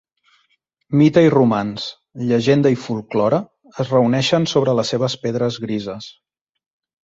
[1.01, 1.85] Mite i romanç,
[2.31, 3.43] llegenda i folklore
[3.85, 6.13] es reuneixen sobre les seves pedres grises.